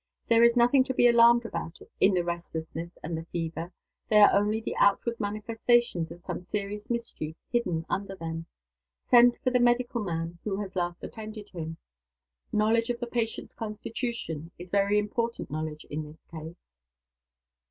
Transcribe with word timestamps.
There 0.29 0.43
is 0.43 0.55
nothing 0.55 0.83
to 0.85 0.95
b 0.95 1.03
e 1.03 1.09
alarmed 1.09 1.45
about 1.45 1.77
in 1.99 2.15
the 2.15 2.23
restlessness 2.23 2.97
and 3.03 3.15
the 3.15 3.25
fever. 3.25 3.71
They 4.09 4.19
are 4.19 4.33
only 4.33 4.59
the 4.59 4.75
outward 4.77 5.19
manifestations 5.19 6.09
of 6.09 6.19
some 6.19 6.41
serious 6.41 6.89
mischief 6.89 7.35
hidden 7.51 7.85
under 7.87 8.15
them. 8.15 8.47
Send 9.05 9.37
for 9.43 9.51
the 9.51 9.59
medical 9.59 10.03
man 10.03 10.39
who 10.43 10.59
has 10.59 10.75
last 10.75 11.03
attended 11.03 11.49
him. 11.49 11.77
Knowledge 12.51 12.89
of 12.89 12.99
the 12.99 13.05
patient's 13.05 13.53
constitution 13.53 14.49
is 14.57 14.71
very 14.71 14.97
important 14.97 15.51
knowledge 15.51 15.85
in 15.87 16.01
this 16.07 16.23
case." 16.31 16.57